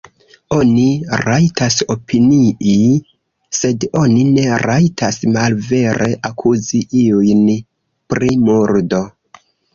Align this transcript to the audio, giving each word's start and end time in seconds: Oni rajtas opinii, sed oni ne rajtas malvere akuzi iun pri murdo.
Oni 0.55 0.85
rajtas 1.23 1.75
opinii, 1.95 2.87
sed 3.59 3.85
oni 4.01 4.25
ne 4.31 4.47
rajtas 4.65 5.21
malvere 5.37 6.09
akuzi 6.33 6.83
iun 7.05 7.47
pri 8.15 8.35
murdo. 8.49 9.05